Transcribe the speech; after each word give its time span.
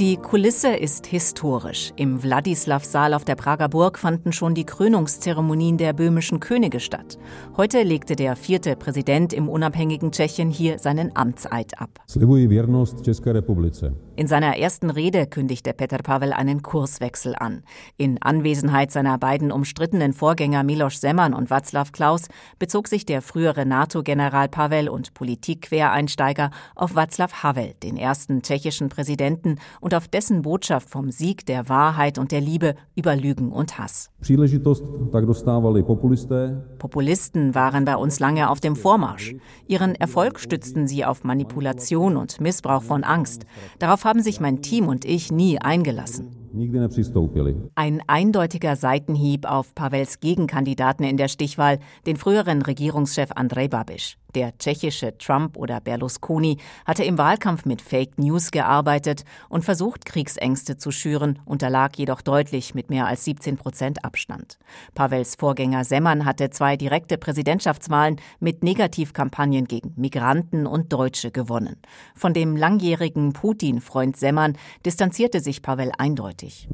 Die 0.00 0.16
Kulisse 0.16 0.74
ist 0.74 1.06
historisch. 1.06 1.92
Im 1.94 2.20
Wladislaw-Saal 2.20 3.14
auf 3.14 3.24
der 3.24 3.36
Prager 3.36 3.68
Burg 3.68 3.96
fanden 3.96 4.32
schon 4.32 4.54
die 4.54 4.66
Krönungszeremonien 4.66 5.78
der 5.78 5.92
böhmischen 5.92 6.40
Könige 6.40 6.80
statt. 6.80 7.16
Heute 7.56 7.84
legte 7.84 8.16
der 8.16 8.34
vierte 8.34 8.74
Präsident 8.74 9.32
im 9.32 9.48
unabhängigen 9.48 10.10
Tschechien 10.10 10.50
hier 10.50 10.80
seinen 10.80 11.14
Amtseid 11.14 11.80
ab. 11.80 12.00
In 14.16 14.26
seiner 14.28 14.56
ersten 14.58 14.90
Rede 14.90 15.26
kündigte 15.26 15.72
Petr 15.72 15.98
Pavel 15.98 16.32
einen 16.32 16.62
Kurswechsel 16.62 17.34
an. 17.36 17.62
In 17.96 18.20
Anwesenheit 18.22 18.90
seiner 18.90 19.18
beiden 19.18 19.52
umstrittenen 19.52 20.12
Vorgänger 20.12 20.64
Miloš 20.64 21.00
Zeman 21.00 21.34
und 21.34 21.50
Václav 21.50 21.92
Klaus 21.92 22.28
bezog 22.58 22.88
sich 22.88 23.06
der 23.06 23.22
frühere 23.22 23.66
NATO-General 23.66 24.48
Pavel 24.48 24.88
und 24.88 25.14
Politikquereinsteiger 25.14 26.50
auf 26.74 26.96
Václav 26.96 27.42
Havel, 27.42 27.74
den 27.82 27.96
ersten 27.96 28.42
tschechischen 28.42 28.88
Präsidenten 28.88 29.56
und 29.84 29.94
auf 29.94 30.08
dessen 30.08 30.40
Botschaft 30.40 30.88
vom 30.88 31.10
Sieg 31.10 31.44
der 31.44 31.68
Wahrheit 31.68 32.16
und 32.16 32.32
der 32.32 32.40
Liebe 32.40 32.74
über 32.96 33.14
Lügen 33.14 33.52
und 33.52 33.78
Hass. 33.78 34.10
Populisten 36.78 37.54
waren 37.54 37.84
bei 37.84 37.96
uns 37.96 38.18
lange 38.18 38.48
auf 38.48 38.60
dem 38.60 38.76
Vormarsch. 38.76 39.34
Ihren 39.66 39.94
Erfolg 39.94 40.40
stützten 40.40 40.86
sie 40.86 41.04
auf 41.04 41.22
Manipulation 41.22 42.16
und 42.16 42.40
Missbrauch 42.40 42.82
von 42.82 43.04
Angst. 43.04 43.44
Darauf 43.78 44.06
haben 44.06 44.22
sich 44.22 44.40
mein 44.40 44.62
Team 44.62 44.88
und 44.88 45.04
ich 45.04 45.30
nie 45.30 45.58
eingelassen. 45.58 46.34
Ein 47.74 48.00
eindeutiger 48.06 48.76
Seitenhieb 48.76 49.44
auf 49.44 49.74
Pavels 49.74 50.20
Gegenkandidaten 50.20 51.04
in 51.04 51.18
der 51.18 51.28
Stichwahl, 51.28 51.78
den 52.06 52.16
früheren 52.16 52.62
Regierungschef 52.62 53.32
Andrej 53.34 53.68
Babiš. 53.68 54.16
Der 54.34 54.58
tschechische 54.58 55.16
Trump 55.16 55.56
oder 55.56 55.80
Berlusconi 55.80 56.58
hatte 56.84 57.04
im 57.04 57.18
Wahlkampf 57.18 57.66
mit 57.66 57.80
Fake 57.80 58.18
News 58.18 58.50
gearbeitet 58.50 59.24
und 59.48 59.64
versucht, 59.64 60.04
Kriegsängste 60.04 60.76
zu 60.76 60.90
schüren, 60.90 61.38
unterlag 61.44 61.96
jedoch 61.96 62.20
deutlich 62.20 62.74
mit 62.74 62.90
mehr 62.90 63.06
als 63.06 63.24
17 63.24 63.56
Prozent 63.56 64.04
Abstand. 64.04 64.58
Pavels 64.94 65.36
Vorgänger 65.36 65.84
Semmern 65.84 66.24
hatte 66.24 66.50
zwei 66.50 66.76
direkte 66.76 67.16
Präsidentschaftswahlen 67.16 68.16
mit 68.40 68.64
Negativkampagnen 68.64 69.66
gegen 69.66 69.92
Migranten 69.94 70.66
und 70.66 70.92
Deutsche 70.92 71.30
gewonnen. 71.30 71.76
Von 72.16 72.34
dem 72.34 72.56
langjährigen 72.56 73.34
Putin-Freund 73.34 74.16
Semmern 74.16 74.54
distanzierte 74.84 75.38
sich 75.38 75.62
Pavel 75.62 75.92
eindeutig. 75.96 76.66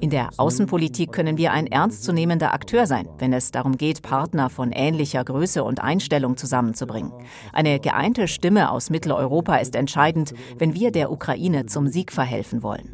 In 0.00 0.10
der 0.10 0.28
Außenpolitik 0.36 1.12
können 1.12 1.38
wir 1.38 1.52
ein 1.52 1.66
ernstzunehmender 1.66 2.52
Akteur 2.52 2.86
sein, 2.86 3.08
wenn 3.18 3.32
es 3.32 3.52
darum 3.52 3.78
geht, 3.78 3.85
geht, 3.86 4.02
Partner 4.02 4.50
von 4.50 4.72
ähnlicher 4.72 5.22
Größe 5.22 5.62
und 5.62 5.80
Einstellung 5.80 6.36
zusammenzubringen. 6.36 7.12
Eine 7.52 7.78
geeinte 7.78 8.26
Stimme 8.26 8.72
aus 8.72 8.90
Mitteleuropa 8.90 9.56
ist 9.58 9.76
entscheidend, 9.76 10.34
wenn 10.58 10.74
wir 10.74 10.90
der 10.90 11.12
Ukraine 11.12 11.66
zum 11.66 11.86
Sieg 11.86 12.10
verhelfen 12.10 12.64
wollen. 12.64 12.88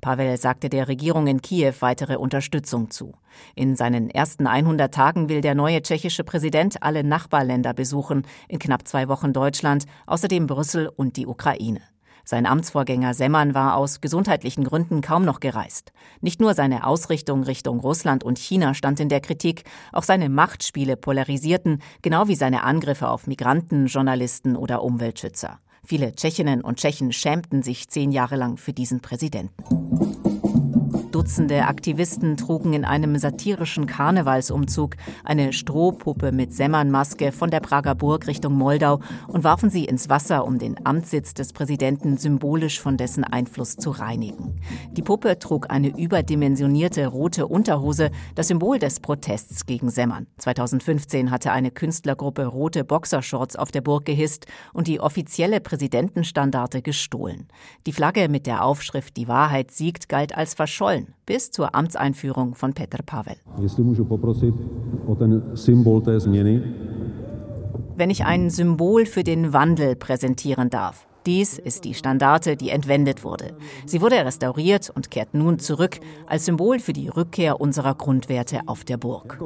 Pavel 0.00 0.36
sagte 0.38 0.68
der 0.68 0.88
Regierung 0.88 1.28
in 1.28 1.40
Kiew 1.40 1.74
weitere 1.80 2.16
Unterstützung 2.16 2.90
zu. 2.90 3.12
In 3.54 3.76
seinen 3.76 4.10
ersten 4.10 4.48
100 4.48 4.92
Tagen 4.92 5.28
will 5.28 5.40
der 5.40 5.54
neue 5.54 5.80
tschechische 5.80 6.24
Präsident 6.24 6.82
alle 6.82 7.04
Nachbarländer 7.04 7.74
besuchen, 7.74 8.22
in 8.48 8.58
knapp 8.58 8.88
zwei 8.88 9.08
Wochen 9.08 9.32
Deutschland, 9.32 9.84
außerdem 10.06 10.48
Brüssel 10.48 10.90
und 10.96 11.16
die 11.16 11.28
Ukraine. 11.28 11.80
Sein 12.24 12.46
Amtsvorgänger 12.46 13.12
Semmern 13.12 13.54
war 13.54 13.76
aus 13.76 14.00
gesundheitlichen 14.00 14.64
Gründen 14.64 15.02
kaum 15.02 15.24
noch 15.24 15.40
gereist. 15.40 15.92
Nicht 16.22 16.40
nur 16.40 16.54
seine 16.54 16.86
Ausrichtung 16.86 17.42
Richtung 17.42 17.80
Russland 17.80 18.24
und 18.24 18.38
China 18.38 18.72
stand 18.72 18.98
in 18.98 19.10
der 19.10 19.20
Kritik, 19.20 19.64
auch 19.92 20.04
seine 20.04 20.30
Machtspiele 20.30 20.96
polarisierten, 20.96 21.82
genau 22.00 22.26
wie 22.28 22.34
seine 22.34 22.62
Angriffe 22.62 23.08
auf 23.08 23.26
Migranten, 23.26 23.86
Journalisten 23.86 24.56
oder 24.56 24.82
Umweltschützer. 24.82 25.58
Viele 25.84 26.14
Tschechinnen 26.14 26.62
und 26.62 26.78
Tschechen 26.78 27.12
schämten 27.12 27.62
sich 27.62 27.90
zehn 27.90 28.10
Jahre 28.10 28.36
lang 28.36 28.56
für 28.56 28.72
diesen 28.72 29.00
Präsidenten. 29.00 30.43
Dutzende 31.24 31.64
Aktivisten 31.64 32.36
trugen 32.36 32.74
in 32.74 32.84
einem 32.84 33.16
satirischen 33.16 33.86
Karnevalsumzug 33.86 34.96
eine 35.24 35.54
Strohpuppe 35.54 36.32
mit 36.32 36.52
Semmernmaske 36.52 37.32
von 37.32 37.50
der 37.50 37.60
Prager 37.60 37.94
Burg 37.94 38.26
Richtung 38.26 38.52
Moldau 38.52 39.00
und 39.26 39.42
warfen 39.42 39.70
sie 39.70 39.86
ins 39.86 40.10
Wasser, 40.10 40.44
um 40.44 40.58
den 40.58 40.84
Amtssitz 40.84 41.32
des 41.32 41.54
Präsidenten 41.54 42.18
symbolisch 42.18 42.78
von 42.78 42.98
dessen 42.98 43.24
Einfluss 43.24 43.76
zu 43.76 43.88
reinigen. 43.88 44.60
Die 44.92 45.00
Puppe 45.00 45.38
trug 45.38 45.70
eine 45.70 45.98
überdimensionierte 45.98 47.06
rote 47.06 47.46
Unterhose, 47.46 48.10
das 48.34 48.48
Symbol 48.48 48.78
des 48.78 49.00
Protests 49.00 49.64
gegen 49.64 49.88
Semmern. 49.88 50.26
2015 50.36 51.30
hatte 51.30 51.52
eine 51.52 51.70
Künstlergruppe 51.70 52.44
rote 52.44 52.84
Boxershorts 52.84 53.56
auf 53.56 53.70
der 53.70 53.80
Burg 53.80 54.04
gehisst 54.04 54.44
und 54.74 54.88
die 54.88 55.00
offizielle 55.00 55.60
Präsidentenstandarte 55.60 56.82
gestohlen. 56.82 57.48
Die 57.86 57.92
Flagge 57.92 58.28
mit 58.28 58.46
der 58.46 58.62
Aufschrift 58.62 59.16
Die 59.16 59.26
Wahrheit 59.26 59.70
siegt 59.70 60.10
galt 60.10 60.36
als 60.36 60.52
verschollen 60.52 61.13
bis 61.26 61.50
zur 61.50 61.74
Amtseinführung 61.74 62.54
von 62.54 62.72
Petr 62.74 63.02
Pavel. 63.02 63.36
Wenn 67.96 68.10
ich 68.10 68.24
ein 68.24 68.50
Symbol 68.50 69.06
für 69.06 69.24
den 69.24 69.52
Wandel 69.52 69.96
präsentieren 69.96 70.70
darf. 70.70 71.06
Dies 71.26 71.58
ist 71.58 71.84
die 71.84 71.94
Standarte, 71.94 72.54
die 72.54 72.68
entwendet 72.68 73.24
wurde. 73.24 73.56
Sie 73.86 74.02
wurde 74.02 74.16
restauriert 74.16 74.90
und 74.94 75.10
kehrt 75.10 75.32
nun 75.32 75.58
zurück 75.58 76.00
als 76.26 76.44
Symbol 76.44 76.78
für 76.80 76.92
die 76.92 77.08
Rückkehr 77.08 77.62
unserer 77.62 77.94
Grundwerte 77.94 78.60
auf 78.66 78.84
der 78.84 78.98
Burg. 78.98 79.38